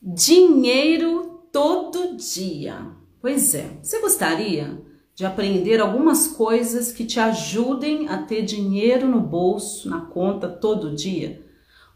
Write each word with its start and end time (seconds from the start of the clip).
Dinheiro 0.00 1.42
todo 1.52 2.16
dia. 2.16 2.86
Pois 3.20 3.52
é, 3.52 3.78
você 3.82 4.00
gostaria 4.00 4.80
de 5.12 5.26
aprender 5.26 5.80
algumas 5.80 6.28
coisas 6.28 6.92
que 6.92 7.04
te 7.04 7.18
ajudem 7.18 8.08
a 8.08 8.18
ter 8.18 8.42
dinheiro 8.42 9.08
no 9.08 9.20
bolso, 9.20 9.90
na 9.90 10.02
conta 10.02 10.48
todo 10.48 10.94
dia? 10.94 11.44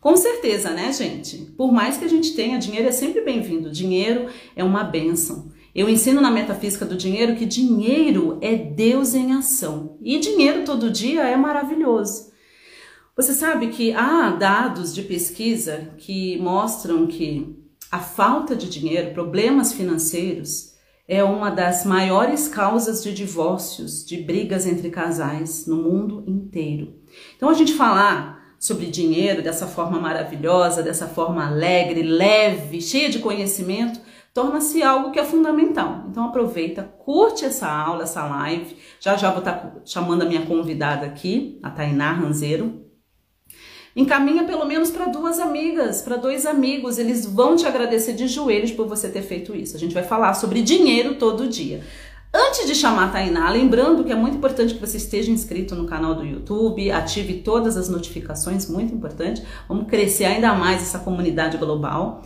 Com 0.01 0.17
certeza, 0.17 0.71
né, 0.71 0.93
gente? 0.93 1.53
Por 1.57 1.71
mais 1.71 1.97
que 1.97 2.05
a 2.05 2.09
gente 2.09 2.35
tenha, 2.35 2.59
dinheiro 2.59 2.89
é 2.89 2.93
sempre 2.93 3.21
bem-vindo. 3.21 3.71
Dinheiro 3.71 4.27
é 4.57 4.65
uma 4.65 4.83
benção. 4.83 5.53
Eu 5.73 5.89
ensino 5.89 6.21
na 6.21 6.31
metafísica 6.31 6.85
do 6.85 6.97
dinheiro 6.97 7.37
que 7.37 7.47
dinheiro 7.47 8.37
é 8.41 8.57
Deus 8.57 9.15
em 9.15 9.33
ação. 9.33 9.97
E 10.03 10.19
dinheiro 10.19 10.65
todo 10.65 10.91
dia 10.91 11.23
é 11.23 11.37
maravilhoso. 11.37 12.33
Você 13.17 13.33
sabe 13.33 13.69
que 13.69 13.93
há 13.93 14.31
dados 14.31 14.93
de 14.93 15.03
pesquisa 15.03 15.95
que 15.99 16.37
mostram 16.39 17.07
que 17.07 17.62
a 17.93 17.99
falta 17.99 18.57
de 18.57 18.71
dinheiro, 18.71 19.13
problemas 19.13 19.75
financeiros, 19.75 20.73
é 21.07 21.23
uma 21.23 21.51
das 21.51 21.85
maiores 21.85 22.49
causas 22.49 23.03
de 23.03 23.13
divórcios, 23.13 24.03
de 24.03 24.17
brigas 24.17 24.67
entre 24.67 24.89
casais 24.89 25.67
no 25.67 25.77
mundo 25.77 26.25
inteiro. 26.27 26.95
Então 27.37 27.51
a 27.51 27.55
gente 27.55 27.75
falar 27.75 28.57
sobre 28.59 28.87
dinheiro 28.87 29.43
dessa 29.43 29.67
forma 29.67 30.01
maravilhosa, 30.01 30.83
dessa 30.83 31.07
forma 31.07 31.47
alegre, 31.47 32.03
leve, 32.03 32.81
cheia 32.81 33.11
de 33.11 33.19
conhecimento, 33.19 34.01
torna-se 34.33 34.83
algo 34.83 35.11
que 35.11 35.19
é 35.19 35.25
fundamental. 35.25 36.07
Então 36.09 36.25
aproveita, 36.25 36.83
curte 37.05 37.45
essa 37.45 37.69
aula, 37.69 38.05
essa 38.05 38.25
live. 38.25 38.75
Já 39.01 39.17
já 39.17 39.29
vou 39.29 39.41
estar 39.41 39.53
tá 39.53 39.81
chamando 39.85 40.23
a 40.23 40.27
minha 40.27 40.47
convidada 40.47 41.05
aqui, 41.05 41.59
a 41.63 41.69
Tainá 41.69 42.13
Ranzeiro, 42.13 42.87
Encaminha 43.95 44.45
pelo 44.45 44.65
menos 44.65 44.91
para 44.91 45.07
duas 45.07 45.39
amigas, 45.39 46.01
para 46.01 46.17
dois 46.17 46.47
amigos, 46.47 46.99
eles 46.99 47.27
vão 47.27 47.57
te 47.57 47.67
agradecer 47.67 48.15
de 48.15 48.27
joelhos 48.27 48.73
por 48.73 48.87
você 48.87 49.09
ter 49.09 49.23
feito 49.23 49.55
isso. 49.55 49.77
A 49.77 49.79
gente 49.79 49.93
vai 49.93 50.03
falar 50.03 50.33
sobre 50.35 50.63
dinheiro 50.63 51.17
todo 51.17 51.47
dia. 51.47 51.83
Antes 52.35 52.67
de 52.67 52.75
chamar 52.75 53.09
a 53.09 53.11
Tainá, 53.11 53.51
lembrando 53.51 54.03
que 54.03 54.11
é 54.11 54.15
muito 54.15 54.39
importante 54.39 54.73
que 54.73 54.81
você 54.81 54.97
esteja 54.97 55.31
inscrito 55.31 55.75
no 55.75 55.87
canal 55.87 56.15
do 56.15 56.25
YouTube, 56.25 56.91
ative 56.91 57.43
todas 57.43 57.77
as 57.77 57.91
notificações, 57.91 58.71
muito 58.71 58.95
importante. 58.95 59.43
Vamos 59.69 59.87
crescer 59.87 60.25
ainda 60.25 60.55
mais 60.55 60.81
essa 60.81 60.99
comunidade 60.99 61.59
global. 61.59 62.23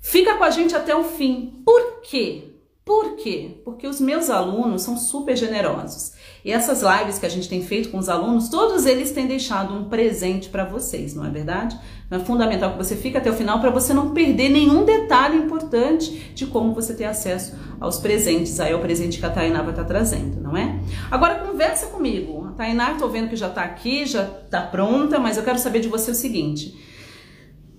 Fica 0.00 0.36
com 0.36 0.44
a 0.44 0.50
gente 0.50 0.76
até 0.76 0.94
o 0.94 1.04
fim. 1.04 1.62
Por 1.64 2.02
quê? 2.02 2.52
Por 2.84 3.16
quê? 3.16 3.62
Porque 3.64 3.86
os 3.86 3.98
meus 4.00 4.28
alunos 4.28 4.82
são 4.82 4.98
super 4.98 5.34
generosos. 5.34 6.12
E 6.48 6.50
essas 6.50 6.80
lives 6.80 7.18
que 7.18 7.26
a 7.26 7.28
gente 7.28 7.46
tem 7.46 7.62
feito 7.62 7.90
com 7.90 7.98
os 7.98 8.08
alunos, 8.08 8.48
todos 8.48 8.86
eles 8.86 9.12
têm 9.12 9.26
deixado 9.26 9.74
um 9.74 9.84
presente 9.84 10.48
para 10.48 10.64
vocês, 10.64 11.14
não 11.14 11.26
é 11.26 11.28
verdade? 11.28 11.78
É 12.10 12.18
fundamental 12.20 12.72
que 12.72 12.78
você 12.78 12.96
fique 12.96 13.18
até 13.18 13.30
o 13.30 13.34
final 13.34 13.60
para 13.60 13.68
você 13.68 13.92
não 13.92 14.14
perder 14.14 14.48
nenhum 14.48 14.82
detalhe 14.82 15.36
importante 15.36 16.32
de 16.34 16.46
como 16.46 16.72
você 16.72 16.94
ter 16.94 17.04
acesso 17.04 17.54
aos 17.78 17.98
presentes. 17.98 18.58
Aí 18.60 18.72
é 18.72 18.74
o 18.74 18.80
presente 18.80 19.18
que 19.18 19.26
a 19.26 19.28
Tainá 19.28 19.60
vai 19.60 19.72
estar 19.72 19.82
tá 19.82 19.88
trazendo, 19.88 20.40
não 20.40 20.56
é? 20.56 20.80
Agora 21.10 21.34
conversa 21.34 21.88
comigo. 21.88 22.46
A 22.46 22.52
Tainá, 22.52 22.92
estou 22.92 23.10
vendo 23.10 23.28
que 23.28 23.36
já 23.36 23.48
está 23.48 23.64
aqui, 23.64 24.06
já 24.06 24.22
está 24.22 24.62
pronta, 24.62 25.18
mas 25.18 25.36
eu 25.36 25.42
quero 25.42 25.58
saber 25.58 25.80
de 25.80 25.88
você 25.88 26.12
o 26.12 26.14
seguinte. 26.14 26.82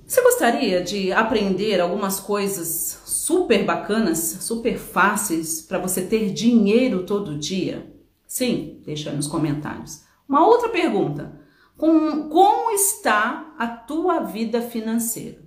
Você 0.05 0.21
gostaria 0.21 0.83
de 0.83 1.11
aprender 1.11 1.81
algumas 1.81 2.19
coisas 2.19 3.01
super 3.03 3.65
bacanas, 3.65 4.37
super 4.41 4.77
fáceis 4.77 5.59
para 5.59 5.79
você 5.79 6.03
ter 6.03 6.31
dinheiro 6.31 7.03
todo 7.03 7.35
dia? 7.35 7.97
Sim, 8.29 8.79
deixa 8.85 9.09
aí 9.09 9.15
nos 9.15 9.25
comentários. 9.25 10.03
Uma 10.27 10.45
outra 10.45 10.69
pergunta: 10.69 11.41
como, 11.75 12.29
como 12.29 12.69
está 12.71 13.55
a 13.57 13.67
tua 13.67 14.19
vida 14.19 14.61
financeira? 14.61 15.39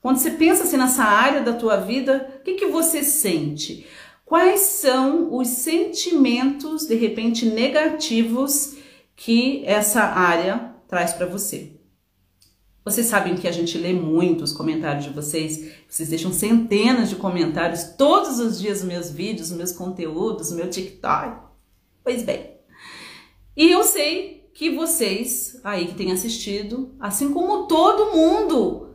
Quando 0.00 0.18
você 0.18 0.30
pensa 0.30 0.62
assim 0.62 0.76
nessa 0.76 1.02
área 1.02 1.42
da 1.42 1.52
tua 1.52 1.76
vida, 1.78 2.38
o 2.38 2.44
que, 2.44 2.54
que 2.54 2.66
você 2.66 3.02
sente? 3.02 3.84
Quais 4.24 4.60
são 4.60 5.34
os 5.34 5.48
sentimentos, 5.48 6.86
de 6.86 6.94
repente, 6.94 7.44
negativos 7.44 8.76
que 9.16 9.64
essa 9.66 10.02
área 10.02 10.72
traz 10.86 11.12
para 11.12 11.26
você? 11.26 11.72
Vocês 12.84 13.08
sabem 13.08 13.36
que 13.36 13.48
a 13.48 13.52
gente 13.52 13.76
lê 13.76 13.92
muito 13.92 14.44
os 14.44 14.52
comentários 14.52 15.04
de 15.04 15.10
vocês, 15.10 15.72
vocês 15.88 16.08
deixam 16.08 16.32
centenas 16.32 17.10
de 17.10 17.16
comentários 17.16 17.82
todos 17.98 18.38
os 18.38 18.60
dias 18.60 18.78
nos 18.78 18.88
meus 18.88 19.10
vídeos, 19.10 19.50
nos 19.50 19.58
meus 19.58 19.72
conteúdos, 19.72 20.50
no 20.50 20.56
meu 20.56 20.70
TikTok. 20.70 21.49
Pois 22.02 22.22
bem, 22.22 22.58
e 23.56 23.70
eu 23.70 23.82
sei 23.82 24.50
que 24.54 24.70
vocês 24.70 25.60
aí 25.64 25.86
que 25.86 25.94
têm 25.94 26.12
assistido, 26.12 26.94
assim 26.98 27.32
como 27.32 27.66
todo 27.66 28.12
mundo, 28.14 28.94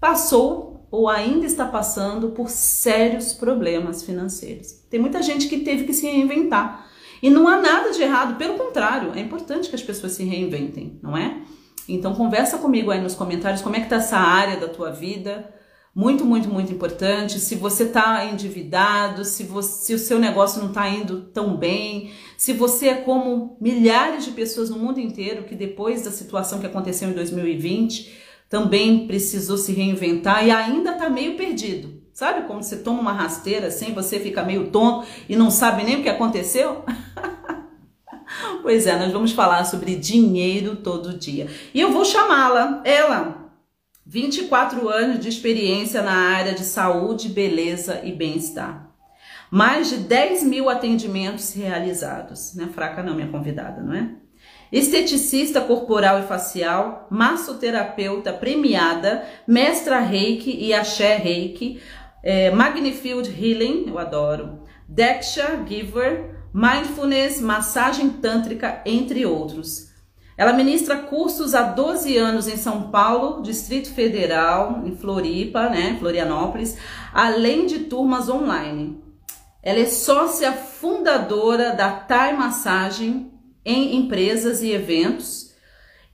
passou 0.00 0.86
ou 0.90 1.08
ainda 1.08 1.44
está 1.44 1.66
passando 1.66 2.30
por 2.30 2.48
sérios 2.48 3.32
problemas 3.32 4.02
financeiros. 4.02 4.72
Tem 4.88 5.00
muita 5.00 5.22
gente 5.22 5.48
que 5.48 5.60
teve 5.60 5.84
que 5.84 5.92
se 5.92 6.06
reinventar. 6.06 6.88
E 7.22 7.30
não 7.30 7.48
há 7.48 7.60
nada 7.60 7.90
de 7.90 8.02
errado, 8.02 8.36
pelo 8.36 8.58
contrário, 8.58 9.12
é 9.14 9.20
importante 9.20 9.68
que 9.68 9.74
as 9.74 9.82
pessoas 9.82 10.12
se 10.12 10.24
reinventem, 10.24 11.00
não 11.02 11.16
é? 11.16 11.42
Então 11.88 12.14
conversa 12.14 12.58
comigo 12.58 12.90
aí 12.90 13.00
nos 13.00 13.14
comentários 13.14 13.62
como 13.62 13.76
é 13.76 13.80
que 13.80 13.88
tá 13.88 13.96
essa 13.96 14.18
área 14.18 14.58
da 14.58 14.68
tua 14.68 14.90
vida. 14.90 15.52
Muito, 15.94 16.24
muito, 16.24 16.48
muito 16.48 16.72
importante. 16.72 17.38
Se 17.38 17.54
você 17.54 17.84
está 17.84 18.24
endividado, 18.24 19.24
se, 19.24 19.44
você, 19.44 19.86
se 19.86 19.94
o 19.94 19.98
seu 19.98 20.18
negócio 20.18 20.60
não 20.60 20.70
está 20.70 20.88
indo 20.88 21.20
tão 21.32 21.56
bem, 21.56 22.10
se 22.36 22.52
você 22.52 22.88
é 22.88 22.94
como 22.96 23.56
milhares 23.60 24.24
de 24.24 24.32
pessoas 24.32 24.70
no 24.70 24.78
mundo 24.78 24.98
inteiro 24.98 25.44
que 25.44 25.54
depois 25.54 26.02
da 26.02 26.10
situação 26.10 26.58
que 26.58 26.66
aconteceu 26.66 27.08
em 27.08 27.12
2020 27.12 28.12
também 28.48 29.06
precisou 29.06 29.56
se 29.56 29.72
reinventar 29.72 30.44
e 30.44 30.50
ainda 30.50 30.92
está 30.92 31.08
meio 31.08 31.36
perdido. 31.36 32.02
Sabe 32.12 32.46
como 32.46 32.62
você 32.62 32.76
toma 32.76 33.00
uma 33.00 33.12
rasteira 33.12 33.68
assim, 33.68 33.92
você 33.92 34.18
fica 34.18 34.42
meio 34.42 34.70
tonto 34.70 35.06
e 35.28 35.36
não 35.36 35.50
sabe 35.50 35.84
nem 35.84 36.00
o 36.00 36.02
que 36.02 36.08
aconteceu? 36.08 36.84
Pois 38.62 38.86
é, 38.86 38.98
nós 38.98 39.12
vamos 39.12 39.32
falar 39.32 39.64
sobre 39.64 39.94
dinheiro 39.94 40.76
todo 40.76 41.18
dia. 41.18 41.46
E 41.74 41.80
eu 41.80 41.92
vou 41.92 42.04
chamá-la, 42.04 42.80
ela, 42.82 43.43
24 44.06 44.88
anos 44.88 45.18
de 45.18 45.28
experiência 45.28 46.02
na 46.02 46.12
área 46.12 46.52
de 46.52 46.64
saúde, 46.64 47.28
beleza 47.28 48.02
e 48.04 48.12
bem-estar. 48.12 48.90
Mais 49.50 49.88
de 49.88 49.96
10 49.96 50.42
mil 50.42 50.68
atendimentos 50.68 51.54
realizados. 51.54 52.54
Não 52.54 52.66
é 52.66 52.68
fraca 52.68 53.02
não, 53.02 53.14
minha 53.14 53.28
convidada, 53.28 53.80
não 53.80 53.94
é? 53.94 54.10
Esteticista 54.70 55.60
corporal 55.60 56.18
e 56.18 56.26
facial, 56.26 57.06
massoterapeuta 57.10 58.32
premiada, 58.32 59.24
mestra 59.46 60.00
reiki 60.00 60.50
e 60.50 60.74
axé 60.74 61.16
reiki, 61.16 61.80
é, 62.22 62.50
Magnifield 62.50 63.30
Healing, 63.30 63.84
eu 63.88 63.98
adoro, 63.98 64.64
Deksha 64.88 65.64
Giver, 65.66 66.34
mindfulness, 66.52 67.40
massagem 67.40 68.10
tântrica, 68.10 68.82
entre 68.84 69.24
outros. 69.24 69.93
Ela 70.36 70.52
ministra 70.52 70.96
cursos 70.96 71.54
há 71.54 71.62
12 71.62 72.16
anos 72.16 72.48
em 72.48 72.56
São 72.56 72.90
Paulo, 72.90 73.42
Distrito 73.42 73.92
Federal, 73.92 74.82
em 74.84 74.96
Floripa, 74.96 75.68
né, 75.68 75.96
Florianópolis, 75.98 76.76
além 77.12 77.66
de 77.66 77.80
turmas 77.80 78.28
online. 78.28 79.00
Ela 79.62 79.78
é 79.78 79.86
sócia 79.86 80.52
fundadora 80.52 81.72
da 81.72 81.90
Thai 81.90 82.36
Massagem 82.36 83.32
em 83.64 83.96
empresas 83.96 84.62
e 84.62 84.72
eventos 84.72 85.54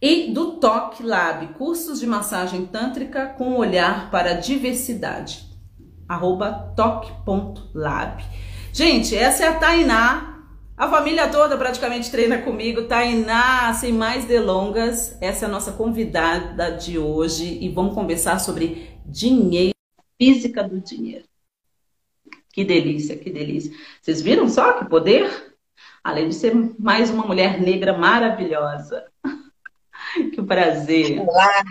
e 0.00 0.32
do 0.32 0.52
TOC 0.52 1.02
Lab, 1.02 1.48
cursos 1.54 2.00
de 2.00 2.06
massagem 2.06 2.64
tântrica 2.66 3.26
com 3.26 3.56
olhar 3.56 4.10
para 4.10 4.30
a 4.30 4.34
diversidade. 4.34 5.46
Arroba 6.08 6.72
toc.lab. 6.76 8.24
Gente, 8.72 9.16
essa 9.16 9.44
é 9.44 9.48
a 9.48 9.58
Tainá, 9.58 10.29
a 10.80 10.88
família 10.88 11.28
toda 11.28 11.58
praticamente 11.58 12.10
treina 12.10 12.40
comigo. 12.40 12.84
Tainá, 12.84 13.74
sem 13.74 13.92
mais 13.92 14.24
delongas, 14.24 15.14
essa 15.20 15.44
é 15.44 15.46
a 15.46 15.50
nossa 15.50 15.72
convidada 15.72 16.72
de 16.72 16.98
hoje 16.98 17.58
e 17.60 17.68
vamos 17.68 17.94
conversar 17.94 18.38
sobre 18.38 18.98
dinheiro, 19.04 19.74
física 20.18 20.66
do 20.66 20.80
dinheiro. 20.80 21.26
Que 22.50 22.64
delícia, 22.64 23.14
que 23.14 23.28
delícia. 23.28 23.70
Vocês 24.00 24.22
viram 24.22 24.48
só 24.48 24.72
que 24.72 24.86
poder? 24.86 25.54
Além 26.02 26.30
de 26.30 26.34
ser 26.34 26.54
mais 26.78 27.10
uma 27.10 27.26
mulher 27.26 27.60
negra 27.60 27.92
maravilhosa. 27.92 29.04
que 30.34 30.42
prazer. 30.42 31.20
Olá! 31.20 31.62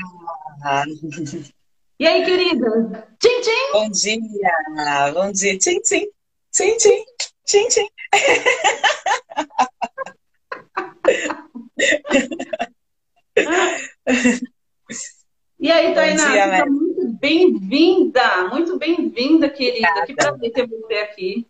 E 2.00 2.06
aí, 2.06 2.24
querida? 2.24 3.08
Tchim, 3.20 3.42
tchim! 3.42 3.72
Bom 3.74 3.90
dia! 3.90 5.14
Bom 5.16 5.32
dia! 5.32 5.58
Tchim, 5.58 5.82
tchim! 5.82 6.08
Tchim, 6.52 6.78
tchim! 6.78 7.04
Tchim, 7.50 7.68
tchim! 7.68 7.90
E 15.60 15.72
aí, 15.72 15.96
Tainá, 15.96 16.68
muito 16.68 17.08
bem-vinda, 17.20 18.50
muito 18.50 18.78
bem-vinda, 18.78 19.50
querida. 19.50 19.90
Obrigada. 19.90 20.06
Que 20.06 20.14
prazer 20.14 20.52
ter 20.52 20.68
você 20.68 20.94
aqui. 20.94 21.48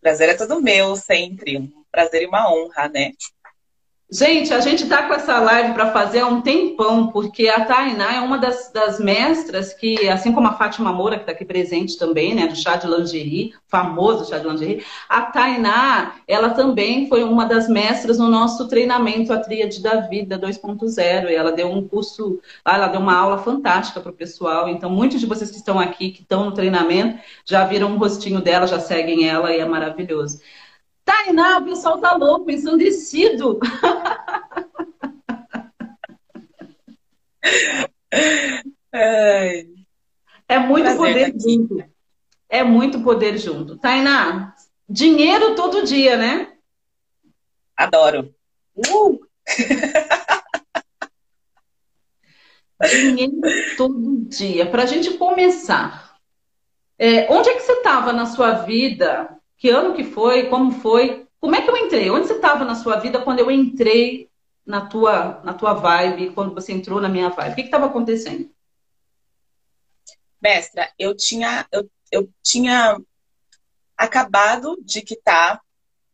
Prazer 0.00 0.30
é 0.30 0.34
todo 0.34 0.60
meu, 0.60 0.96
sempre. 0.96 1.58
Um 1.58 1.84
prazer 1.92 2.22
e 2.22 2.26
uma 2.26 2.52
honra, 2.52 2.88
né? 2.88 3.12
Gente, 4.10 4.54
a 4.54 4.60
gente 4.60 4.84
está 4.84 5.02
com 5.02 5.12
essa 5.12 5.38
live 5.38 5.74
para 5.74 5.92
fazer 5.92 6.20
há 6.20 6.26
um 6.26 6.40
tempão, 6.40 7.08
porque 7.08 7.46
a 7.46 7.66
Tainá 7.66 8.14
é 8.14 8.20
uma 8.20 8.38
das, 8.38 8.72
das, 8.72 8.98
mestras 8.98 9.74
que, 9.74 10.08
assim 10.08 10.32
como 10.32 10.48
a 10.48 10.54
Fátima 10.54 10.90
Moura, 10.90 11.16
que 11.16 11.24
está 11.24 11.32
aqui 11.32 11.44
presente 11.44 11.98
também, 11.98 12.34
né, 12.34 12.46
do 12.46 12.56
chá 12.56 12.76
de 12.76 12.86
lingerie, 12.86 13.52
famoso 13.66 14.26
chá 14.26 14.38
de 14.38 14.48
lingerie, 14.48 14.82
a 15.10 15.20
Tainá, 15.20 16.14
ela 16.26 16.48
também 16.48 17.06
foi 17.06 17.22
uma 17.22 17.44
das 17.44 17.68
mestras 17.68 18.16
no 18.16 18.28
nosso 18.28 18.66
treinamento 18.66 19.30
A 19.30 19.40
Tríade 19.40 19.82
da 19.82 20.00
Vida 20.00 20.38
2.0, 20.38 21.28
e 21.28 21.34
ela 21.34 21.52
deu 21.52 21.70
um 21.70 21.86
curso, 21.86 22.40
ela 22.64 22.88
deu 22.88 23.02
uma 23.02 23.14
aula 23.14 23.36
fantástica 23.36 24.00
para 24.00 24.10
o 24.10 24.14
pessoal, 24.14 24.70
então 24.70 24.88
muitos 24.88 25.20
de 25.20 25.26
vocês 25.26 25.50
que 25.50 25.58
estão 25.58 25.78
aqui, 25.78 26.12
que 26.12 26.22
estão 26.22 26.46
no 26.46 26.52
treinamento, 26.52 27.18
já 27.44 27.62
viram 27.66 27.94
o 27.94 27.98
rostinho 27.98 28.40
dela, 28.40 28.66
já 28.66 28.80
seguem 28.80 29.28
ela 29.28 29.54
e 29.54 29.60
é 29.60 29.66
maravilhoso. 29.66 30.40
Tainá, 31.08 31.56
o 31.56 31.64
pessoal 31.64 31.98
tá 31.98 32.14
louco, 32.14 32.50
ensandecido. 32.50 33.58
É 40.46 40.58
muito 40.58 40.84
Prazer 40.84 40.98
poder 40.98 41.34
junto. 41.38 41.84
É 42.48 42.62
muito 42.62 43.02
poder 43.02 43.38
junto. 43.38 43.78
Tainá, 43.78 44.54
dinheiro 44.86 45.54
todo 45.54 45.82
dia, 45.82 46.18
né? 46.18 46.52
Adoro. 47.74 48.34
Uh! 48.76 49.18
dinheiro 52.90 53.40
todo 53.78 54.26
dia. 54.26 54.66
Para 54.70 54.82
a 54.82 54.86
gente 54.86 55.14
começar, 55.16 56.18
é, 56.98 57.32
onde 57.32 57.48
é 57.48 57.54
que 57.54 57.60
você 57.60 57.72
estava 57.72 58.12
na 58.12 58.26
sua 58.26 58.52
vida 58.64 59.37
que 59.58 59.68
ano 59.68 59.94
que 59.94 60.04
foi? 60.04 60.48
Como 60.48 60.70
foi? 60.70 61.26
Como 61.40 61.54
é 61.54 61.60
que 61.60 61.68
eu 61.68 61.76
entrei? 61.76 62.10
Onde 62.10 62.28
você 62.28 62.34
estava 62.34 62.64
na 62.64 62.76
sua 62.76 62.96
vida 62.96 63.20
quando 63.20 63.40
eu 63.40 63.50
entrei 63.50 64.30
na 64.64 64.86
tua, 64.86 65.40
na 65.44 65.52
tua 65.52 65.74
vibe, 65.74 66.30
quando 66.30 66.54
você 66.54 66.72
entrou 66.72 67.00
na 67.00 67.08
minha 67.08 67.28
vibe? 67.28 67.52
O 67.52 67.54
que 67.56 67.62
estava 67.62 67.86
acontecendo? 67.86 68.50
Mestra, 70.40 70.88
eu 70.96 71.16
tinha, 71.16 71.66
eu, 71.72 71.90
eu 72.12 72.30
tinha 72.42 72.96
acabado 73.96 74.78
de 74.80 75.02
quitar 75.02 75.60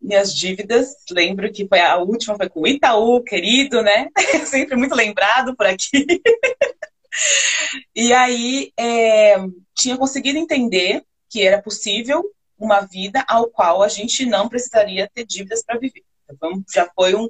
minhas 0.01 0.35
dívidas. 0.35 0.95
Lembro 1.11 1.53
que 1.53 1.69
foi 1.69 1.81
a 1.81 1.99
última 1.99 2.37
foi 2.37 2.49
com 2.49 2.63
o 2.63 2.67
Itaú, 2.67 3.23
querido, 3.23 3.83
né? 3.83 4.09
Sempre 4.47 4.77
muito 4.77 4.95
lembrado 4.95 5.55
por 5.55 5.67
aqui. 5.67 6.07
e 7.95 8.13
aí 8.13 8.73
é, 8.79 9.37
tinha 9.75 9.99
conseguido 9.99 10.39
entender 10.39 11.05
que 11.29 11.43
era 11.43 11.61
possível 11.61 12.25
uma 12.59 12.81
vida 12.81 13.25
ao 13.27 13.49
qual 13.49 13.83
a 13.83 13.89
gente 13.89 14.25
não 14.27 14.49
precisaria 14.49 15.11
ter 15.13 15.25
dívidas 15.25 15.63
para 15.65 15.79
viver. 15.79 16.03
Então, 16.31 16.63
já 16.73 16.89
foi 16.95 17.15
um, 17.15 17.29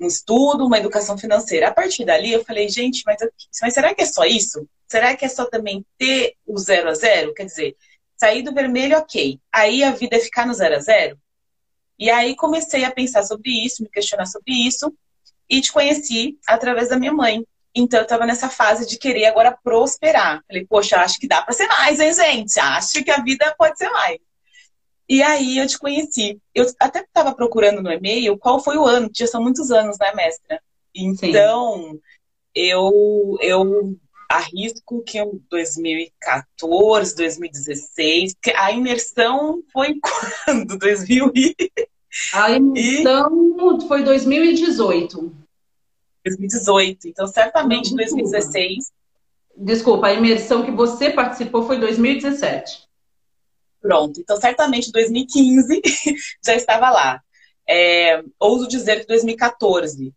um 0.00 0.06
estudo, 0.06 0.66
uma 0.66 0.78
educação 0.78 1.16
financeira. 1.16 1.68
A 1.68 1.74
partir 1.74 2.04
dali, 2.04 2.32
eu 2.32 2.44
falei, 2.44 2.68
gente, 2.68 3.02
mas, 3.06 3.18
mas 3.60 3.74
será 3.74 3.94
que 3.94 4.02
é 4.02 4.06
só 4.06 4.24
isso? 4.24 4.66
Será 4.88 5.16
que 5.16 5.24
é 5.24 5.28
só 5.28 5.46
também 5.46 5.84
ter 5.96 6.34
o 6.46 6.58
zero 6.58 6.88
a 6.88 6.94
zero? 6.94 7.32
Quer 7.34 7.46
dizer, 7.46 7.76
sair 8.16 8.42
do 8.42 8.52
vermelho, 8.52 8.98
ok. 8.98 9.40
Aí 9.52 9.82
a 9.82 9.92
vida 9.92 10.16
é 10.16 10.20
ficar 10.20 10.46
no 10.46 10.54
zero 10.54 10.76
a 10.76 10.80
zero? 10.80 11.18
E 11.98 12.10
aí 12.10 12.34
comecei 12.34 12.84
a 12.84 12.90
pensar 12.90 13.22
sobre 13.22 13.50
isso, 13.64 13.82
me 13.82 13.88
questionar 13.88 14.26
sobre 14.26 14.52
isso, 14.52 14.92
e 15.48 15.60
te 15.60 15.72
conheci 15.72 16.38
através 16.46 16.88
da 16.88 16.98
minha 16.98 17.12
mãe. 17.12 17.44
Então 17.74 18.00
eu 18.00 18.04
estava 18.04 18.26
nessa 18.26 18.48
fase 18.48 18.86
de 18.86 18.98
querer 18.98 19.26
agora 19.26 19.56
prosperar. 19.62 20.42
Falei, 20.46 20.66
poxa, 20.66 20.98
acho 20.98 21.18
que 21.18 21.28
dá 21.28 21.42
para 21.42 21.54
ser 21.54 21.66
mais, 21.68 22.00
hein, 22.00 22.12
gente? 22.12 22.58
Acho 22.58 23.02
que 23.02 23.10
a 23.10 23.22
vida 23.22 23.54
pode 23.56 23.78
ser 23.78 23.88
mais. 23.90 24.18
E 25.12 25.22
aí 25.22 25.58
eu 25.58 25.66
te 25.66 25.78
conheci. 25.78 26.40
Eu 26.54 26.64
até 26.80 27.00
estava 27.00 27.34
procurando 27.34 27.82
no 27.82 27.92
e-mail 27.92 28.38
qual 28.38 28.58
foi 28.64 28.78
o 28.78 28.86
ano, 28.86 29.10
já 29.14 29.26
são 29.26 29.42
muitos 29.42 29.70
anos, 29.70 29.98
né, 29.98 30.10
mestra? 30.14 30.58
Então, 30.94 32.00
eu, 32.54 33.36
eu 33.42 33.94
arrisco 34.26 35.02
que 35.02 35.18
em 35.18 35.38
2014, 35.50 37.14
2016, 37.14 38.36
que 38.40 38.52
a 38.52 38.72
imersão 38.72 39.62
foi 39.70 39.96
quando? 40.46 40.78
2000 40.78 41.30
e... 41.34 41.56
A 42.32 42.52
imersão 42.52 43.82
e... 43.82 43.86
foi 43.86 44.02
2018. 44.04 45.30
2018. 46.24 47.08
Então, 47.08 47.26
certamente 47.26 47.92
em 47.92 47.96
2016. 47.96 48.90
Desculpa, 49.58 50.06
a 50.06 50.14
imersão 50.14 50.64
que 50.64 50.70
você 50.70 51.10
participou 51.10 51.66
foi 51.66 51.78
2017. 51.78 52.90
Pronto. 53.82 54.20
Então, 54.20 54.40
certamente 54.40 54.92
2015 54.92 55.82
já 56.44 56.54
estava 56.54 56.88
lá. 56.88 57.20
É, 57.68 58.22
ouso 58.38 58.68
dizer 58.68 59.00
que 59.00 59.06
2014. 59.06 60.14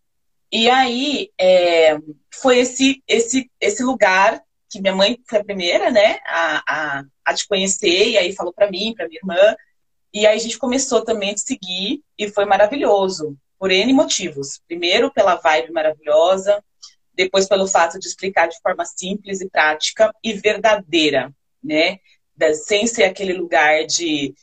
E 0.52 0.70
aí 0.70 1.30
é, 1.38 1.98
foi 2.32 2.58
esse, 2.58 3.02
esse, 3.06 3.50
esse 3.60 3.82
lugar 3.82 4.40
que 4.70 4.80
minha 4.80 4.94
mãe 4.94 5.18
foi 5.28 5.40
a 5.40 5.44
primeira, 5.44 5.90
né, 5.90 6.18
a, 6.26 6.62
a, 6.66 7.04
a 7.24 7.34
te 7.34 7.46
conhecer, 7.46 8.10
e 8.10 8.18
aí 8.18 8.34
falou 8.34 8.52
para 8.52 8.70
mim, 8.70 8.94
para 8.96 9.08
minha 9.08 9.20
irmã. 9.20 9.56
E 10.12 10.26
aí 10.26 10.36
a 10.36 10.40
gente 10.40 10.58
começou 10.58 11.04
também 11.04 11.30
a 11.30 11.34
te 11.34 11.40
seguir, 11.40 12.02
e 12.18 12.28
foi 12.28 12.44
maravilhoso, 12.44 13.36
por 13.58 13.70
N 13.70 13.92
motivos. 13.92 14.60
Primeiro, 14.66 15.12
pela 15.12 15.36
vibe 15.36 15.72
maravilhosa, 15.72 16.62
depois 17.14 17.48
pelo 17.48 17.66
fato 17.66 17.98
de 17.98 18.06
explicar 18.06 18.48
de 18.48 18.60
forma 18.60 18.84
simples 18.84 19.40
e 19.40 19.48
prática 19.48 20.12
e 20.22 20.34
verdadeira, 20.34 21.32
né? 21.62 21.98
Sem 22.54 22.86
ser 22.86 23.04
aquele 23.04 23.32
lugar 23.32 23.86
de 23.86 24.34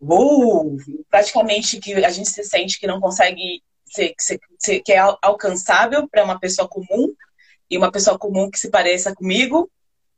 uh, 0.00 0.76
praticamente 1.10 1.78
que 1.78 1.94
a 2.04 2.10
gente 2.10 2.28
se 2.28 2.44
sente 2.44 2.78
que 2.78 2.86
não 2.86 3.00
consegue 3.00 3.62
ser, 3.86 4.14
ser, 4.58 4.80
que 4.80 4.92
é 4.92 4.98
alcançável 5.22 6.08
para 6.08 6.24
uma 6.24 6.38
pessoa 6.38 6.68
comum 6.68 7.14
e 7.70 7.78
uma 7.78 7.90
pessoa 7.90 8.18
comum 8.18 8.50
que 8.50 8.58
se 8.58 8.70
pareça 8.70 9.14
comigo. 9.14 9.70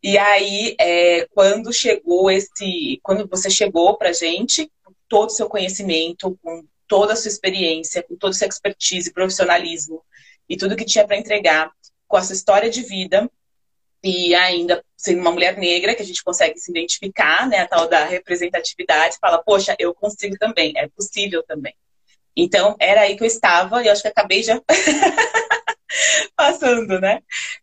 E 0.02 0.18
aí, 0.18 0.76
é, 0.78 1.26
quando 1.34 1.72
chegou 1.72 2.30
esse, 2.30 3.00
quando 3.02 3.26
você 3.28 3.50
chegou 3.50 3.96
para 3.96 4.12
gente, 4.12 4.70
com 4.84 4.92
todo 5.08 5.28
o 5.28 5.32
seu 5.32 5.48
conhecimento, 5.48 6.38
com 6.42 6.64
toda 6.86 7.12
a 7.12 7.16
sua 7.16 7.28
experiência, 7.28 8.02
com 8.02 8.16
toda 8.16 8.34
a 8.34 8.38
sua 8.38 8.46
expertise, 8.46 9.12
profissionalismo 9.12 10.02
e 10.48 10.56
tudo 10.56 10.76
que 10.76 10.84
tinha 10.84 11.06
para 11.06 11.16
entregar, 11.16 11.70
com 12.06 12.16
essa 12.16 12.32
história 12.32 12.70
de 12.70 12.82
vida, 12.82 13.28
e 14.06 14.34
ainda 14.34 14.84
sendo 14.96 15.20
uma 15.20 15.32
mulher 15.32 15.58
negra, 15.58 15.94
que 15.94 16.02
a 16.02 16.06
gente 16.06 16.22
consegue 16.22 16.58
se 16.58 16.70
identificar, 16.70 17.48
né, 17.48 17.58
a 17.58 17.68
tal 17.68 17.88
da 17.88 18.04
representatividade, 18.04 19.18
fala, 19.20 19.42
poxa, 19.42 19.74
eu 19.78 19.92
consigo 19.92 20.36
também, 20.38 20.72
é 20.76 20.88
possível 20.88 21.42
também. 21.42 21.74
Então, 22.36 22.76
era 22.78 23.02
aí 23.02 23.16
que 23.16 23.22
eu 23.22 23.26
estava, 23.26 23.82
e 23.82 23.86
eu 23.86 23.92
acho 23.92 24.02
que 24.02 24.08
acabei 24.08 24.42
já 24.42 24.60
passando, 26.36 27.00
né? 27.00 27.20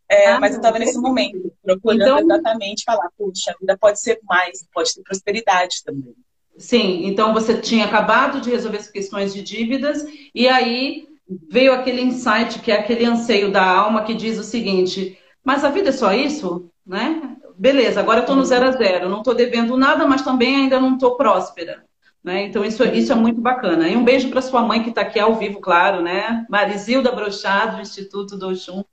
É, 0.09 0.27
ah, 0.27 0.39
mas 0.39 0.51
eu 0.51 0.57
estava 0.57 0.79
nesse 0.79 0.97
momento, 0.97 1.53
procurando 1.61 2.01
então... 2.01 2.19
exatamente 2.19 2.83
falar, 2.83 3.09
poxa, 3.17 3.51
a 3.51 3.59
vida 3.59 3.77
pode 3.77 4.01
ser 4.01 4.19
mais, 4.23 4.65
pode 4.73 4.93
ter 4.93 5.03
prosperidade 5.03 5.83
também. 5.85 6.15
Sim, 6.57 7.05
então 7.05 7.33
você 7.33 7.59
tinha 7.59 7.85
acabado 7.85 8.41
de 8.41 8.49
resolver 8.49 8.77
as 8.77 8.89
questões 8.89 9.33
de 9.33 9.41
dívidas, 9.41 10.05
e 10.35 10.47
aí 10.47 11.07
veio 11.49 11.73
aquele 11.73 12.01
insight, 12.01 12.59
que 12.59 12.71
é 12.71 12.79
aquele 12.79 13.05
anseio 13.05 13.51
da 13.51 13.65
alma 13.65 14.03
que 14.03 14.13
diz 14.13 14.37
o 14.37 14.43
seguinte: 14.43 15.17
mas 15.43 15.63
a 15.63 15.69
vida 15.69 15.89
é 15.89 15.91
só 15.91 16.13
isso, 16.13 16.69
né? 16.85 17.35
Beleza, 17.57 17.99
agora 17.99 18.19
eu 18.19 18.23
estou 18.23 18.35
no 18.35 18.45
zero 18.45 18.65
a 18.67 18.71
zero, 18.71 19.09
não 19.09 19.19
estou 19.19 19.35
devendo 19.35 19.77
nada, 19.77 20.07
mas 20.07 20.21
também 20.21 20.55
ainda 20.55 20.79
não 20.79 20.93
estou 20.93 21.15
próspera. 21.15 21.83
Né? 22.23 22.45
Então, 22.45 22.63
isso, 22.63 22.83
isso 22.85 23.11
é 23.11 23.15
muito 23.15 23.41
bacana. 23.41 23.87
E 23.89 23.97
um 23.97 24.05
beijo 24.05 24.29
para 24.29 24.41
sua 24.41 24.61
mãe 24.61 24.81
que 24.81 24.89
está 24.89 25.01
aqui 25.01 25.19
ao 25.19 25.35
vivo, 25.35 25.59
claro, 25.59 26.01
né? 26.01 26.45
Marizilda 26.49 27.11
Brochado, 27.11 27.75
do 27.75 27.81
Instituto 27.81 28.37
do 28.37 28.49
Oxum. 28.49 28.83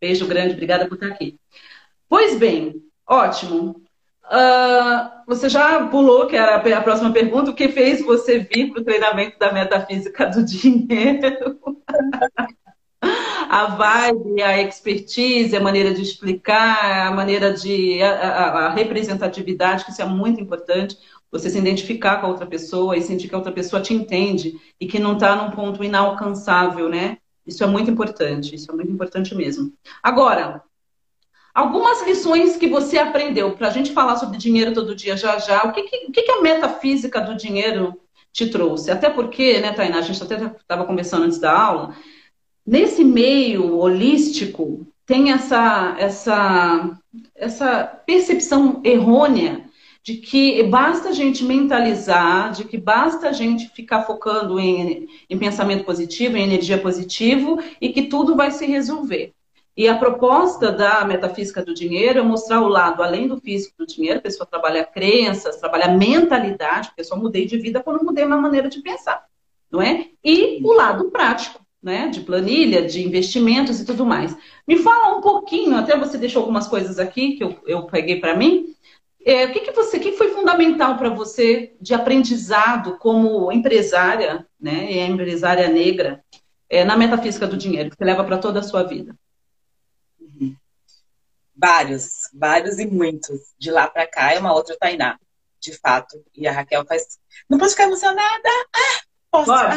Beijo 0.00 0.26
grande, 0.26 0.54
obrigada 0.54 0.86
por 0.86 0.94
estar 0.94 1.08
aqui. 1.08 1.36
Pois 2.08 2.38
bem, 2.38 2.80
ótimo. 3.06 3.82
Uh, 4.26 5.10
você 5.26 5.48
já 5.48 5.86
pulou, 5.86 6.26
que 6.26 6.36
era 6.36 6.56
a 6.56 6.80
próxima 6.80 7.12
pergunta, 7.12 7.50
o 7.50 7.54
que 7.54 7.68
fez 7.68 8.04
você 8.04 8.38
vir 8.38 8.72
para 8.72 8.82
o 8.82 8.84
treinamento 8.84 9.38
da 9.38 9.52
metafísica 9.52 10.26
do 10.26 10.44
dinheiro? 10.44 11.58
a 13.02 13.66
vibe, 13.66 14.42
a 14.42 14.62
expertise, 14.62 15.56
a 15.56 15.60
maneira 15.60 15.94
de 15.94 16.02
explicar, 16.02 17.08
a 17.08 17.10
maneira 17.12 17.52
de. 17.52 18.02
a, 18.02 18.10
a, 18.10 18.66
a 18.66 18.70
representatividade, 18.70 19.84
que 19.84 19.90
isso 19.90 20.02
é 20.02 20.06
muito 20.06 20.40
importante. 20.40 20.98
Você 21.30 21.50
se 21.50 21.58
identificar 21.58 22.20
com 22.20 22.26
a 22.26 22.30
outra 22.30 22.46
pessoa 22.46 22.96
e 22.96 23.02
sentir 23.02 23.28
que 23.28 23.34
a 23.34 23.38
outra 23.38 23.52
pessoa 23.52 23.82
te 23.82 23.92
entende 23.92 24.58
e 24.80 24.86
que 24.86 24.98
não 24.98 25.14
está 25.14 25.36
num 25.36 25.50
ponto 25.50 25.82
inalcançável, 25.82 26.88
né? 26.88 27.18
Isso 27.46 27.62
é 27.62 27.66
muito 27.66 27.90
importante, 27.90 28.54
isso 28.54 28.70
é 28.70 28.74
muito 28.74 28.90
importante 28.90 29.34
mesmo. 29.34 29.72
Agora, 30.02 30.62
algumas 31.54 32.04
lições 32.06 32.56
que 32.56 32.68
você 32.68 32.98
aprendeu, 32.98 33.52
para 33.52 33.68
a 33.68 33.70
gente 33.70 33.92
falar 33.92 34.16
sobre 34.16 34.38
dinheiro 34.38 34.74
todo 34.74 34.94
dia 34.94 35.16
já 35.16 35.38
já, 35.38 35.64
o 35.64 35.72
que, 35.72 35.82
que, 35.82 36.22
que 36.22 36.30
a 36.30 36.42
metafísica 36.42 37.20
do 37.20 37.36
dinheiro 37.36 38.00
te 38.32 38.48
trouxe? 38.48 38.90
Até 38.90 39.10
porque, 39.10 39.60
né, 39.60 39.72
Tainá, 39.72 39.98
a 39.98 40.02
gente 40.02 40.22
até 40.22 40.34
estava 40.34 40.84
conversando 40.84 41.24
antes 41.24 41.38
da 41.38 41.56
aula, 41.56 41.94
Nesse 42.66 43.04
meio 43.04 43.78
holístico, 43.78 44.86
tem 45.06 45.30
essa, 45.30 45.94
essa, 45.98 46.98
essa 47.36 47.84
percepção 48.04 48.80
errônea 48.84 49.64
de 50.02 50.16
que 50.16 50.62
basta 50.64 51.10
a 51.10 51.12
gente 51.12 51.44
mentalizar, 51.44 52.52
de 52.52 52.64
que 52.64 52.76
basta 52.76 53.28
a 53.28 53.32
gente 53.32 53.68
ficar 53.68 54.02
focando 54.02 54.58
em, 54.58 55.08
em 55.28 55.38
pensamento 55.38 55.84
positivo, 55.84 56.36
em 56.36 56.42
energia 56.42 56.78
positivo 56.78 57.60
e 57.80 57.90
que 57.90 58.02
tudo 58.02 58.34
vai 58.34 58.50
se 58.50 58.66
resolver. 58.66 59.32
E 59.76 59.88
a 59.88 59.98
proposta 59.98 60.72
da 60.72 61.04
metafísica 61.04 61.62
do 61.64 61.74
dinheiro 61.74 62.20
é 62.20 62.22
mostrar 62.22 62.62
o 62.62 62.68
lado 62.68 63.02
além 63.02 63.28
do 63.28 63.40
físico 63.40 63.74
do 63.78 63.86
dinheiro, 63.86 64.18
a 64.18 64.22
pessoa 64.22 64.46
trabalha 64.46 64.84
crenças, 64.84 65.56
trabalha 65.56 65.88
mentalidade, 65.88 66.88
porque 66.88 67.02
eu 67.02 67.04
só 67.04 67.16
mudei 67.16 67.44
de 67.46 67.58
vida 67.58 67.82
quando 67.82 68.04
mudei 68.04 68.24
minha 68.24 68.38
maneira 68.38 68.68
de 68.68 68.80
pensar, 68.80 69.24
não 69.70 69.82
é? 69.82 70.06
E 70.24 70.62
o 70.64 70.72
lado 70.72 71.10
prático, 71.10 71.65
né? 71.86 72.08
De 72.08 72.20
planilha, 72.20 72.84
de 72.84 73.00
investimentos 73.00 73.80
e 73.80 73.84
tudo 73.84 74.04
mais. 74.04 74.36
Me 74.66 74.76
fala 74.76 75.16
um 75.16 75.20
pouquinho, 75.20 75.76
até 75.76 75.96
você 75.96 76.18
deixou 76.18 76.40
algumas 76.40 76.66
coisas 76.66 76.98
aqui 76.98 77.36
que 77.36 77.44
eu, 77.44 77.56
eu 77.64 77.84
peguei 77.84 78.18
para 78.18 78.36
mim, 78.36 78.74
é, 79.24 79.44
o 79.44 79.52
que, 79.52 79.60
que 79.60 79.70
você, 79.70 80.00
que 80.00 80.10
foi 80.12 80.32
fundamental 80.32 80.98
para 80.98 81.10
você 81.10 81.76
de 81.80 81.94
aprendizado 81.94 82.98
como 82.98 83.52
empresária, 83.52 84.44
né, 84.58 84.90
e 84.90 84.98
empresária 84.98 85.68
negra, 85.68 86.24
é, 86.68 86.84
na 86.84 86.96
metafísica 86.96 87.46
do 87.46 87.56
dinheiro, 87.56 87.90
que 87.90 87.96
você 87.96 88.04
leva 88.04 88.24
para 88.24 88.38
toda 88.38 88.58
a 88.58 88.64
sua 88.64 88.82
vida? 88.82 89.16
Uhum. 90.18 90.56
Vários, 91.54 92.08
vários 92.34 92.80
e 92.80 92.86
muitos. 92.86 93.54
De 93.56 93.70
lá 93.70 93.86
para 93.86 94.08
cá 94.08 94.32
é 94.32 94.40
uma 94.40 94.52
outra 94.52 94.76
Tainá, 94.76 95.20
de 95.60 95.72
fato. 95.78 96.20
E 96.34 96.48
a 96.48 96.52
Raquel 96.52 96.84
faz. 96.84 97.20
Não 97.48 97.58
pode 97.58 97.70
ficar 97.70 97.84
emocionada? 97.84 98.48
Ah, 98.74 99.05
posso. 99.44 99.50
Bora, 99.50 99.74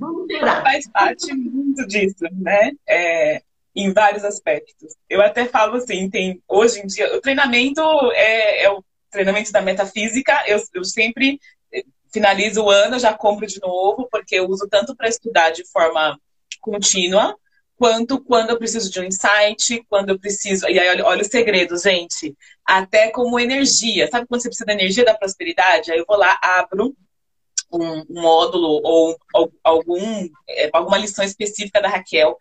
vamos 0.00 0.26
faz 0.62 0.88
parte 0.88 1.32
muito 1.34 1.86
disso, 1.86 2.24
né? 2.32 2.72
É, 2.86 3.42
em 3.74 3.92
vários 3.92 4.24
aspectos. 4.24 4.94
Eu 5.08 5.20
até 5.20 5.46
falo 5.46 5.76
assim, 5.76 6.08
tem 6.08 6.42
hoje 6.48 6.80
em 6.80 6.86
dia, 6.86 7.14
o 7.14 7.20
treinamento 7.20 7.82
é, 8.12 8.64
é 8.64 8.70
o 8.70 8.82
treinamento 9.10 9.52
da 9.52 9.60
metafísica, 9.60 10.42
eu, 10.46 10.58
eu 10.74 10.84
sempre 10.84 11.38
eh, 11.72 11.84
finalizo 12.12 12.62
o 12.62 12.70
ano, 12.70 12.98
já 12.98 13.12
compro 13.12 13.46
de 13.46 13.60
novo, 13.60 14.08
porque 14.10 14.36
eu 14.36 14.48
uso 14.48 14.66
tanto 14.70 14.96
para 14.96 15.08
estudar 15.08 15.50
de 15.50 15.64
forma 15.70 16.18
contínua, 16.60 17.36
quanto 17.76 18.18
quando 18.24 18.50
eu 18.50 18.58
preciso 18.58 18.90
de 18.90 18.98
um 18.98 19.04
insight, 19.04 19.84
quando 19.88 20.08
eu 20.08 20.18
preciso. 20.18 20.66
E 20.68 20.78
aí, 20.78 20.88
olha, 20.88 21.04
olha 21.04 21.22
o 21.22 21.30
segredo, 21.30 21.76
gente. 21.76 22.34
Até 22.64 23.10
como 23.10 23.38
energia. 23.38 24.08
Sabe 24.10 24.26
quando 24.26 24.40
você 24.40 24.48
precisa 24.48 24.64
da 24.64 24.72
energia 24.72 25.04
da 25.04 25.14
prosperidade? 25.14 25.92
Aí 25.92 25.98
eu 25.98 26.06
vou 26.08 26.16
lá, 26.16 26.38
abro 26.42 26.96
um, 27.72 28.00
um 28.08 28.22
módulo 28.22 28.80
ou, 28.82 29.16
algum, 29.62 30.28
é, 30.48 30.70
alguma 30.72 30.98
lição 30.98 31.24
específica 31.24 31.80
da 31.80 31.88
Raquel 31.88 32.36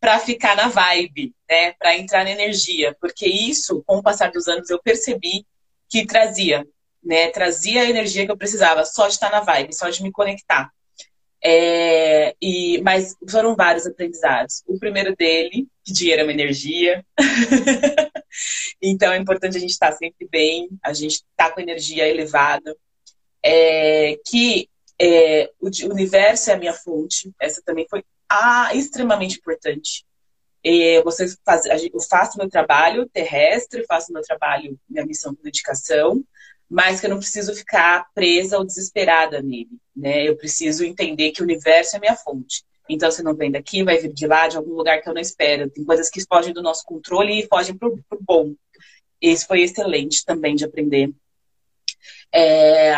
para 0.00 0.18
ficar 0.18 0.56
na 0.56 0.68
vibe, 0.68 1.34
né? 1.48 1.72
Para 1.72 1.96
entrar 1.96 2.24
na 2.24 2.30
energia, 2.30 2.96
porque 3.00 3.26
isso, 3.26 3.82
com 3.86 3.98
o 3.98 4.02
passar 4.02 4.30
dos 4.30 4.48
anos, 4.48 4.70
eu 4.70 4.80
percebi 4.82 5.44
que 5.88 6.06
trazia, 6.06 6.66
né? 7.04 7.28
Trazia 7.28 7.82
a 7.82 7.90
energia 7.90 8.24
que 8.24 8.32
eu 8.32 8.38
precisava, 8.38 8.84
só 8.84 9.06
de 9.06 9.14
estar 9.14 9.30
na 9.30 9.40
vibe, 9.40 9.74
só 9.74 9.90
de 9.90 10.02
me 10.02 10.10
conectar. 10.10 10.70
É, 11.42 12.34
e, 12.40 12.80
mas 12.82 13.16
foram 13.30 13.56
vários 13.56 13.86
aprendizados. 13.86 14.62
O 14.66 14.78
primeiro 14.78 15.14
dele, 15.16 15.66
que 15.84 15.92
dinheiro 15.92 16.22
é 16.22 16.24
uma 16.24 16.32
energia. 16.32 17.04
então 18.80 19.12
é 19.12 19.18
importante 19.18 19.56
a 19.56 19.60
gente 19.60 19.70
estar 19.70 19.92
sempre 19.92 20.28
bem, 20.30 20.68
a 20.82 20.92
gente 20.92 21.14
estar 21.14 21.48
tá 21.48 21.50
com 21.50 21.60
energia 21.60 22.06
elevada. 22.08 22.76
É, 23.42 24.18
que 24.26 24.68
é, 25.00 25.50
o 25.60 25.70
universo 25.90 26.50
é 26.50 26.54
a 26.54 26.58
minha 26.58 26.74
fonte. 26.74 27.30
Essa 27.40 27.62
também 27.64 27.86
foi 27.88 28.04
ah, 28.28 28.74
extremamente 28.74 29.38
importante. 29.38 30.04
Você 31.04 31.34
faz, 31.44 31.64
eu 31.66 32.00
faço 32.08 32.36
meu 32.36 32.48
trabalho 32.48 33.08
terrestre, 33.08 33.86
faço 33.86 34.12
meu 34.12 34.22
trabalho, 34.22 34.78
minha 34.88 35.06
missão 35.06 35.34
com 35.34 35.42
dedicação, 35.42 36.22
mas 36.68 37.00
que 37.00 37.06
eu 37.06 37.10
não 37.10 37.18
preciso 37.18 37.54
ficar 37.54 38.06
presa 38.14 38.58
ou 38.58 38.64
desesperada 38.64 39.42
nele, 39.42 39.70
né? 39.96 40.28
Eu 40.28 40.36
preciso 40.36 40.84
entender 40.84 41.32
que 41.32 41.40
o 41.40 41.44
universo 41.44 41.96
é 41.96 41.98
minha 41.98 42.14
fonte. 42.14 42.62
Então, 42.88 43.10
se 43.10 43.22
não 43.22 43.34
vem 43.34 43.50
daqui, 43.50 43.82
vai 43.82 43.98
vir 43.98 44.12
de 44.12 44.26
lá, 44.26 44.48
de 44.48 44.56
algum 44.56 44.74
lugar 44.74 45.00
que 45.00 45.08
eu 45.08 45.14
não 45.14 45.20
espero. 45.20 45.70
Tem 45.70 45.84
coisas 45.84 46.10
que 46.10 46.24
fogem 46.26 46.52
do 46.52 46.62
nosso 46.62 46.84
controle 46.84 47.40
e 47.40 47.46
fogem 47.46 47.76
para 47.76 47.88
o 47.88 47.98
bom. 48.20 48.52
Esse 49.20 49.46
foi 49.46 49.62
excelente 49.62 50.24
também 50.24 50.54
de 50.54 50.64
aprender. 50.64 51.10
É, 52.32 52.94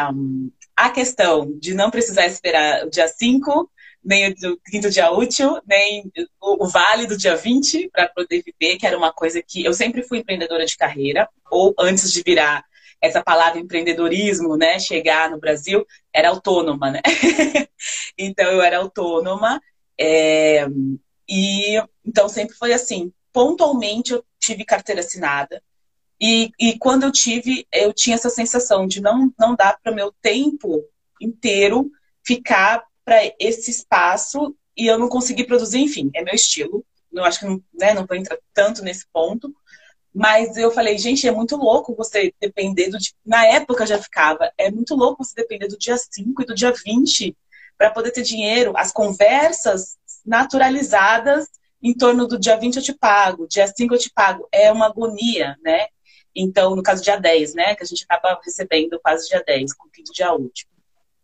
a 0.76 0.90
questão 0.90 1.50
de 1.58 1.74
não 1.74 1.90
precisar 1.90 2.26
esperar 2.26 2.86
o 2.86 2.90
dia 2.90 3.08
5 3.08 3.70
nem 4.04 4.30
o 4.30 4.58
quinto 4.68 4.90
dia 4.90 5.10
útil, 5.12 5.60
nem 5.66 6.10
o, 6.40 6.66
vale 6.66 7.06
do 7.06 7.16
dia 7.16 7.36
20 7.36 7.88
para 7.90 8.08
poder 8.08 8.42
viver, 8.42 8.76
que 8.76 8.86
era 8.86 8.98
uma 8.98 9.12
coisa 9.12 9.40
que 9.42 9.64
eu 9.64 9.72
sempre 9.72 10.02
fui 10.02 10.18
empreendedora 10.18 10.66
de 10.66 10.76
carreira, 10.76 11.28
ou 11.50 11.74
antes 11.78 12.12
de 12.12 12.22
virar 12.22 12.64
essa 13.00 13.22
palavra 13.22 13.60
empreendedorismo, 13.60 14.56
né, 14.56 14.78
chegar 14.78 15.30
no 15.30 15.38
Brasil, 15.38 15.86
era 16.12 16.28
autônoma, 16.28 16.90
né? 16.90 17.00
então 18.18 18.46
eu 18.46 18.62
era 18.62 18.78
autônoma, 18.78 19.60
é, 19.98 20.66
e 21.28 21.80
então 22.04 22.28
sempre 22.28 22.56
foi 22.56 22.72
assim. 22.72 23.12
Pontualmente 23.32 24.12
eu 24.12 24.24
tive 24.38 24.64
carteira 24.64 25.00
assinada, 25.00 25.62
e, 26.22 26.52
e 26.56 26.78
quando 26.78 27.02
eu 27.02 27.10
tive, 27.10 27.66
eu 27.72 27.92
tinha 27.92 28.14
essa 28.14 28.30
sensação 28.30 28.86
de 28.86 29.00
não, 29.00 29.34
não 29.36 29.56
dar 29.56 29.76
para 29.82 29.90
o 29.90 29.94
meu 29.94 30.14
tempo 30.22 30.84
inteiro 31.20 31.90
ficar 32.24 32.84
para 33.04 33.18
esse 33.40 33.72
espaço 33.72 34.54
e 34.76 34.86
eu 34.86 35.00
não 35.00 35.08
consegui 35.08 35.42
produzir, 35.42 35.80
enfim, 35.80 36.12
é 36.14 36.22
meu 36.22 36.32
estilo. 36.32 36.84
Eu 37.12 37.24
acho 37.24 37.40
que 37.40 37.46
não, 37.46 37.60
né, 37.74 37.92
não 37.92 38.06
vou 38.06 38.16
entrar 38.16 38.38
tanto 38.54 38.84
nesse 38.84 39.04
ponto. 39.12 39.52
Mas 40.14 40.56
eu 40.56 40.70
falei, 40.70 40.96
gente, 40.96 41.26
é 41.26 41.32
muito 41.32 41.56
louco 41.56 41.92
você 41.96 42.32
depender 42.40 42.88
do. 42.88 42.98
Na 43.26 43.44
época 43.46 43.84
já 43.84 44.00
ficava, 44.00 44.52
é 44.56 44.70
muito 44.70 44.94
louco 44.94 45.24
você 45.24 45.34
depender 45.34 45.66
do 45.66 45.78
dia 45.78 45.96
5 45.98 46.40
e 46.40 46.46
do 46.46 46.54
dia 46.54 46.72
20 46.72 47.36
para 47.76 47.90
poder 47.90 48.12
ter 48.12 48.22
dinheiro. 48.22 48.74
As 48.76 48.92
conversas 48.92 49.96
naturalizadas 50.24 51.48
em 51.82 51.92
torno 51.92 52.28
do 52.28 52.38
dia 52.38 52.56
20 52.56 52.76
eu 52.76 52.82
te 52.82 52.92
pago, 52.92 53.48
dia 53.48 53.66
5 53.66 53.92
eu 53.92 53.98
te 53.98 54.10
pago. 54.10 54.46
É 54.52 54.70
uma 54.70 54.86
agonia, 54.86 55.56
né? 55.64 55.88
Então, 56.34 56.74
no 56.74 56.82
caso 56.82 57.02
dia 57.02 57.16
10, 57.16 57.54
né? 57.54 57.74
Que 57.74 57.82
a 57.82 57.86
gente 57.86 58.04
acaba 58.08 58.40
recebendo 58.42 58.98
quase 59.02 59.28
dia 59.28 59.42
10, 59.46 59.74
com 59.74 59.88
o 59.88 59.90
quinto 59.90 60.12
dia 60.12 60.32
último. 60.32 60.70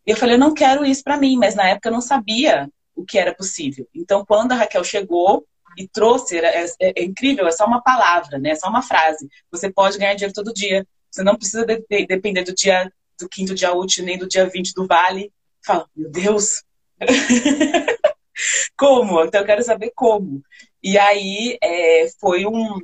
E 0.07 0.11
eu 0.11 0.17
falei, 0.17 0.37
eu 0.37 0.41
não 0.41 0.55
quero 0.55 0.85
isso 0.85 1.03
para 1.03 1.17
mim, 1.17 1.37
mas 1.37 1.55
na 1.55 1.69
época 1.69 1.89
eu 1.89 1.93
não 1.93 2.01
sabia 2.01 2.71
o 2.95 3.05
que 3.05 3.19
era 3.19 3.35
possível. 3.35 3.87
Então, 3.95 4.25
quando 4.25 4.53
a 4.53 4.57
Raquel 4.57 4.83
chegou 4.83 5.47
e 5.77 5.87
trouxe, 5.87 6.39
é, 6.39 6.65
é, 6.65 6.93
é 7.01 7.05
incrível, 7.05 7.47
é 7.47 7.53
só 7.53 7.67
uma 7.67 7.83
palavra, 7.83 8.39
né? 8.39 8.51
É 8.51 8.57
só 8.57 8.69
uma 8.69 8.83
frase. 8.83 9.29
Você 9.51 9.71
pode 9.71 9.99
ganhar 9.99 10.15
dinheiro 10.15 10.35
todo 10.35 10.53
dia. 10.53 10.87
Você 11.11 11.23
não 11.23 11.37
precisa 11.37 11.65
de, 11.65 11.85
de, 11.89 12.07
depender 12.07 12.43
do 12.43 12.55
dia 12.55 12.93
do 13.19 13.29
quinto 13.29 13.55
dia 13.55 13.73
útil, 13.73 14.05
nem 14.05 14.19
do 14.19 14.29
dia 14.29 14.49
20 14.49 14.73
do 14.75 14.87
vale. 14.87 15.33
Fala, 15.65 15.87
meu 15.95 16.11
Deus! 16.11 16.63
como? 18.77 19.25
Então 19.25 19.41
eu 19.41 19.47
quero 19.47 19.63
saber 19.63 19.93
como. 19.95 20.43
E 20.83 20.97
aí 20.99 21.59
é, 21.63 22.09
foi 22.21 22.47
um, 22.47 22.79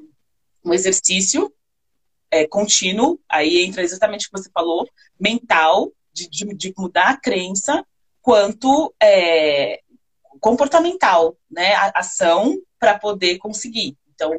um 0.64 0.72
exercício 0.72 1.52
é, 2.34 2.48
contínuo, 2.48 3.20
aí 3.28 3.64
entra 3.64 3.82
exatamente 3.82 4.26
o 4.26 4.30
que 4.30 4.42
você 4.42 4.50
falou, 4.52 4.88
mental, 5.18 5.92
de, 6.12 6.28
de, 6.28 6.44
de 6.54 6.74
mudar 6.76 7.10
a 7.10 7.16
crença 7.16 7.84
quanto 8.20 8.92
é, 9.00 9.80
comportamental, 10.40 11.36
né? 11.48 11.74
A 11.74 11.92
ação 12.00 12.58
para 12.78 12.98
poder 12.98 13.38
conseguir. 13.38 13.96
Então, 14.12 14.32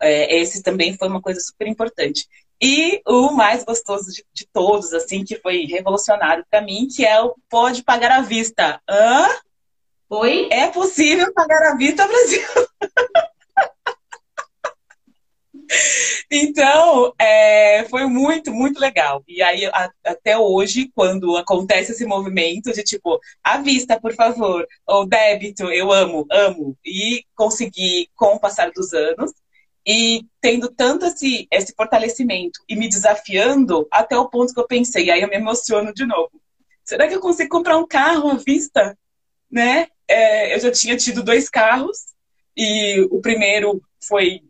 é, 0.00 0.36
esse 0.38 0.60
também 0.60 0.96
foi 0.96 1.06
uma 1.06 1.22
coisa 1.22 1.38
super 1.38 1.68
importante. 1.68 2.26
E 2.60 3.00
o 3.06 3.30
mais 3.30 3.62
gostoso 3.62 4.10
de, 4.10 4.24
de 4.32 4.46
todos, 4.52 4.92
assim, 4.92 5.24
que 5.24 5.38
foi 5.38 5.66
revolucionário 5.66 6.44
para 6.50 6.62
mim, 6.62 6.88
que 6.88 7.04
é 7.04 7.20
o 7.22 7.36
pode 7.48 7.84
pagar 7.84 8.10
à 8.10 8.22
vista. 8.22 8.80
Hã? 8.88 9.28
Oi? 10.10 10.48
É 10.50 10.66
possível 10.68 11.32
pagar 11.32 11.72
à 11.72 11.76
vista, 11.76 12.06
Brasil. 12.06 12.42
Então, 16.30 17.12
é, 17.18 17.84
foi 17.84 18.06
muito, 18.06 18.52
muito 18.52 18.80
legal. 18.80 19.22
E 19.28 19.42
aí, 19.42 19.66
a, 19.66 19.90
até 20.04 20.36
hoje, 20.36 20.90
quando 20.94 21.36
acontece 21.36 21.92
esse 21.92 22.04
movimento 22.04 22.72
de 22.72 22.82
tipo, 22.82 23.20
à 23.42 23.58
vista, 23.58 24.00
por 24.00 24.14
favor, 24.14 24.66
ou 24.86 25.06
débito, 25.06 25.70
eu 25.70 25.92
amo, 25.92 26.26
amo. 26.30 26.76
E 26.84 27.24
consegui, 27.34 28.08
com 28.14 28.34
o 28.34 28.40
passar 28.40 28.70
dos 28.72 28.92
anos, 28.92 29.32
e 29.86 30.26
tendo 30.40 30.68
tanto 30.68 31.06
esse, 31.06 31.46
esse 31.50 31.72
fortalecimento 31.76 32.60
e 32.68 32.74
me 32.74 32.88
desafiando 32.88 33.86
até 33.90 34.18
o 34.18 34.28
ponto 34.28 34.52
que 34.52 34.58
eu 34.58 34.66
pensei, 34.66 35.10
aí 35.10 35.22
eu 35.22 35.28
me 35.28 35.36
emociono 35.36 35.94
de 35.94 36.04
novo. 36.04 36.32
Será 36.84 37.06
que 37.06 37.14
eu 37.14 37.20
consigo 37.20 37.48
comprar 37.48 37.78
um 37.78 37.86
carro 37.86 38.30
à 38.30 38.34
vista? 38.34 38.98
Né? 39.50 39.86
É, 40.08 40.54
eu 40.54 40.60
já 40.60 40.72
tinha 40.72 40.96
tido 40.96 41.22
dois 41.22 41.48
carros, 41.48 41.98
e 42.56 43.06
o 43.10 43.20
primeiro 43.20 43.80
foi 44.08 44.42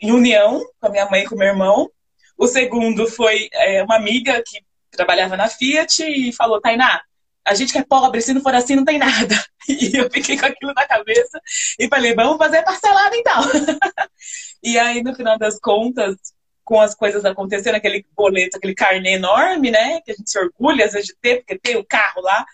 em 0.00 0.12
união 0.12 0.60
com 0.80 0.86
a 0.86 0.90
minha 0.90 1.08
mãe 1.08 1.22
e 1.22 1.26
com 1.26 1.34
o 1.34 1.38
meu 1.38 1.48
irmão. 1.48 1.90
O 2.36 2.46
segundo 2.46 3.06
foi 3.06 3.48
é, 3.52 3.82
uma 3.82 3.96
amiga 3.96 4.42
que 4.46 4.64
trabalhava 4.90 5.36
na 5.36 5.48
Fiat 5.48 6.02
e 6.02 6.32
falou: 6.32 6.60
Tainá, 6.60 7.00
a 7.44 7.54
gente 7.54 7.72
que 7.72 7.78
é 7.78 7.84
pobre, 7.84 8.20
se 8.20 8.32
não 8.32 8.40
for 8.40 8.54
assim, 8.54 8.76
não 8.76 8.84
tem 8.84 8.98
nada. 8.98 9.34
E 9.68 9.96
eu 9.96 10.10
fiquei 10.10 10.36
com 10.36 10.46
aquilo 10.46 10.72
na 10.74 10.84
cabeça 10.84 11.40
e 11.78 11.86
falei: 11.86 12.12
vamos 12.14 12.38
fazer 12.38 12.62
parcelado 12.62 13.14
então. 13.14 13.40
e 14.64 14.76
aí, 14.78 15.00
no 15.00 15.14
final 15.14 15.38
das 15.38 15.60
contas, 15.60 16.16
com 16.64 16.80
as 16.80 16.94
coisas 16.94 17.24
acontecendo, 17.24 17.74
aquele 17.74 18.04
boleto, 18.16 18.56
aquele 18.56 18.74
carnê 18.74 19.12
enorme, 19.12 19.70
né? 19.70 20.00
Que 20.00 20.12
a 20.12 20.14
gente 20.14 20.28
se 20.28 20.38
orgulha 20.40 20.86
às 20.86 20.92
vezes 20.92 21.08
de 21.08 21.16
ter, 21.20 21.36
porque 21.36 21.58
tem 21.58 21.76
o 21.76 21.84
carro 21.84 22.22
lá. 22.22 22.44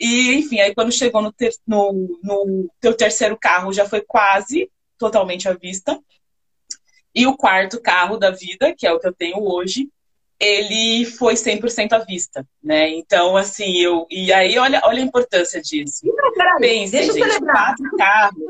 E, 0.00 0.34
enfim, 0.34 0.60
aí 0.60 0.74
quando 0.74 0.92
chegou 0.92 1.20
no, 1.20 1.32
ter, 1.32 1.50
no, 1.66 1.92
no 2.22 2.70
teu 2.80 2.94
terceiro 2.94 3.36
carro, 3.36 3.72
já 3.72 3.86
foi 3.86 4.00
quase 4.00 4.70
totalmente 4.96 5.48
à 5.48 5.54
vista. 5.54 5.98
E 7.18 7.26
o 7.26 7.36
quarto 7.36 7.80
carro 7.80 8.16
da 8.16 8.30
vida, 8.30 8.72
que 8.78 8.86
é 8.86 8.92
o 8.92 9.00
que 9.00 9.08
eu 9.08 9.12
tenho 9.12 9.42
hoje, 9.42 9.88
ele 10.38 11.04
foi 11.04 11.34
100% 11.34 11.92
à 11.92 11.98
vista, 11.98 12.46
né? 12.62 12.88
Então, 12.90 13.36
assim, 13.36 13.76
eu... 13.78 14.06
E 14.08 14.32
aí, 14.32 14.56
olha, 14.56 14.80
olha 14.84 15.02
a 15.02 15.04
importância 15.04 15.60
disso. 15.60 16.06
Não, 16.06 16.32
peraí, 16.32 16.60
Pense, 16.60 16.92
deixa 16.92 17.12
gente, 17.12 17.40
quatro 17.40 17.96
carros... 17.96 18.40